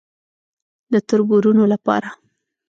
[0.91, 2.11] _د تربرونو له پاره.